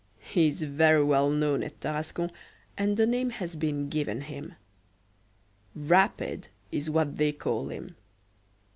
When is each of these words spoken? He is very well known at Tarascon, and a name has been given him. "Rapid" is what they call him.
He 0.17 0.47
is 0.47 0.63
very 0.63 1.03
well 1.03 1.29
known 1.29 1.61
at 1.61 1.79
Tarascon, 1.79 2.31
and 2.75 2.99
a 2.99 3.05
name 3.05 3.29
has 3.29 3.55
been 3.55 3.87
given 3.87 4.21
him. 4.21 4.55
"Rapid" 5.75 6.47
is 6.71 6.89
what 6.89 7.17
they 7.17 7.31
call 7.31 7.69
him. 7.69 7.95